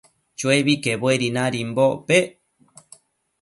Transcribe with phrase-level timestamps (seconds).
[0.37, 2.25] Chuebi quebuedi nadimbocpec